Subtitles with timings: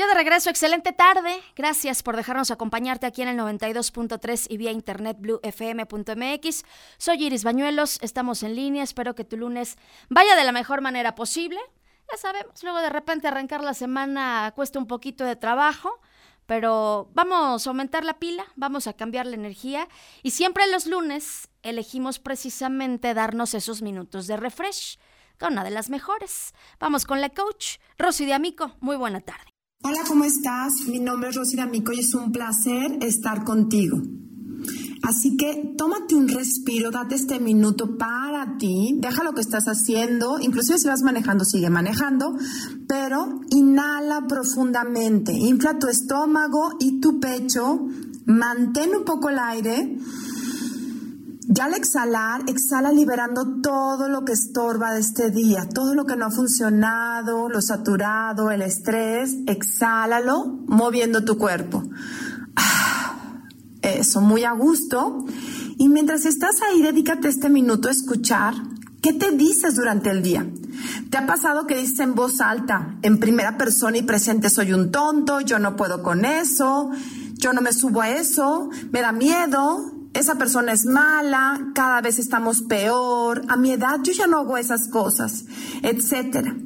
[0.00, 1.42] Ya de regreso, excelente tarde.
[1.54, 6.64] Gracias por dejarnos acompañarte aquí en el 92.3 y vía internet bluefm.mx.
[6.96, 8.82] Soy Iris Bañuelos, estamos en línea.
[8.82, 9.76] Espero que tu lunes
[10.08, 11.60] vaya de la mejor manera posible.
[12.10, 16.00] Ya sabemos, luego de repente arrancar la semana cuesta un poquito de trabajo,
[16.46, 19.86] pero vamos a aumentar la pila, vamos a cambiar la energía
[20.22, 24.98] y siempre los lunes elegimos precisamente darnos esos minutos de refresh
[25.38, 26.54] con una de las mejores.
[26.78, 28.72] Vamos con la coach Rosy de Amico.
[28.80, 29.49] Muy buena tarde.
[29.82, 30.74] Hola, ¿cómo estás?
[30.88, 33.96] Mi nombre es Rosy D'Amico y es un placer estar contigo.
[35.02, 40.38] Así que tómate un respiro, date este minuto para ti, deja lo que estás haciendo,
[40.38, 42.36] inclusive si vas manejando, sigue manejando,
[42.86, 47.80] pero inhala profundamente, infla tu estómago y tu pecho,
[48.26, 49.98] mantén un poco el aire
[51.52, 56.14] ya al exhalar, exhala liberando todo lo que estorba de este día, todo lo que
[56.14, 61.82] no ha funcionado, lo saturado, el estrés, exhálalo moviendo tu cuerpo.
[62.54, 63.48] Ah,
[63.82, 65.24] eso, muy a gusto.
[65.76, 68.54] Y mientras estás ahí, dedícate este minuto a escuchar
[69.02, 70.46] qué te dices durante el día.
[71.10, 74.92] ¿Te ha pasado que dices en voz alta, en primera persona y presente, soy un
[74.92, 76.92] tonto, yo no puedo con eso,
[77.32, 82.18] yo no me subo a eso, me da miedo, esa persona es mala, cada vez
[82.18, 85.44] estamos peor, a mi edad yo ya no hago esas cosas,
[85.82, 86.56] etcétera.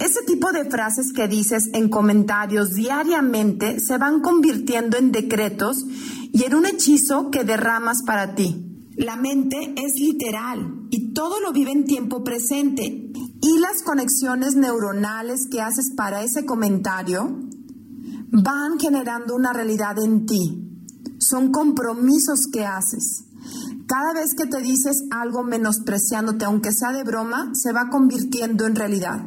[0.00, 5.84] Ese tipo de frases que dices en comentarios diariamente se van convirtiendo en decretos
[6.32, 8.64] y en un hechizo que derramas para ti.
[8.96, 13.12] La mente es literal y todo lo vive en tiempo presente.
[13.40, 17.38] Y las conexiones neuronales que haces para ese comentario
[18.30, 20.67] van generando una realidad en ti
[21.28, 23.24] son compromisos que haces.
[23.86, 28.76] Cada vez que te dices algo menospreciándote, aunque sea de broma, se va convirtiendo en
[28.76, 29.24] realidad.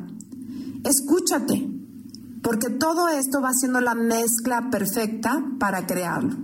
[0.83, 1.69] Escúchate,
[2.41, 6.37] porque todo esto va siendo la mezcla perfecta para crearlo.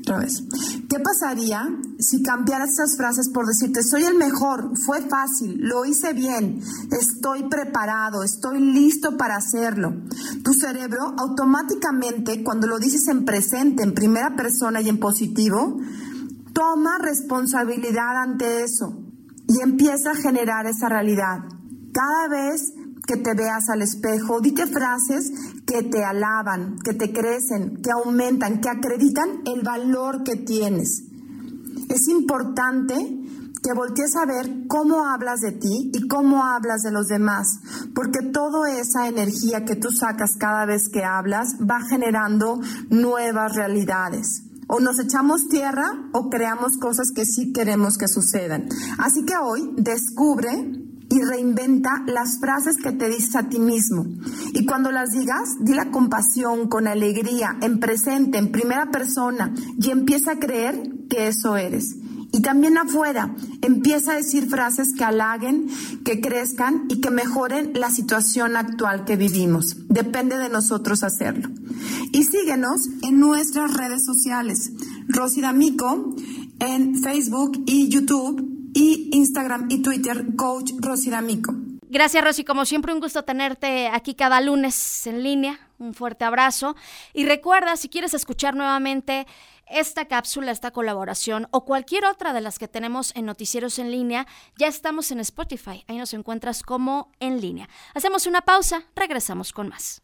[0.00, 0.44] Otra vez.
[0.88, 1.68] ¿Qué pasaría
[2.00, 7.48] si cambiaras esas frases por decirte, soy el mejor, fue fácil, lo hice bien, estoy
[7.48, 9.94] preparado, estoy listo para hacerlo?
[10.42, 15.78] Tu cerebro automáticamente, cuando lo dices en presente, en primera persona y en positivo,
[16.52, 18.96] toma responsabilidad ante eso
[19.46, 21.40] y empieza a generar esa realidad.
[21.92, 22.72] Cada vez
[23.06, 25.32] que te veas al espejo, dite frases
[25.66, 31.09] que te alaban, que te crecen, que aumentan, que acreditan el valor que tienes.
[31.90, 32.94] Es importante
[33.62, 37.60] que voltees a ver cómo hablas de ti y cómo hablas de los demás,
[37.96, 44.44] porque toda esa energía que tú sacas cada vez que hablas va generando nuevas realidades.
[44.68, 48.68] O nos echamos tierra o creamos cosas que sí queremos que sucedan.
[48.98, 50.48] Así que hoy descubre
[51.10, 54.06] y reinventa las frases que te dices a ti mismo.
[54.52, 59.90] Y cuando las digas, di la compasión, con alegría, en presente, en primera persona, y
[59.90, 61.96] empieza a creer que eso eres.
[62.32, 65.68] Y también afuera, empieza a decir frases que halaguen,
[66.04, 69.76] que crezcan y que mejoren la situación actual que vivimos.
[69.88, 71.48] Depende de nosotros hacerlo.
[72.12, 74.70] Y síguenos en nuestras redes sociales.
[75.08, 76.14] Rosy D'Amico
[76.60, 81.54] en Facebook y YouTube y Instagram y Twitter, Coach Rosy D'Amico.
[81.88, 82.44] Gracias, Rosy.
[82.44, 85.58] Como siempre, un gusto tenerte aquí cada lunes en línea.
[85.80, 86.76] Un fuerte abrazo.
[87.14, 89.26] Y recuerda, si quieres escuchar nuevamente
[89.70, 94.26] esta cápsula, esta colaboración o cualquier otra de las que tenemos en Noticieros en línea,
[94.58, 95.84] ya estamos en Spotify.
[95.88, 97.68] Ahí nos encuentras como en línea.
[97.94, 100.02] Hacemos una pausa, regresamos con más.